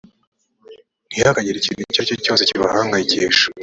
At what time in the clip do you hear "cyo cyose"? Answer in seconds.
2.09-2.41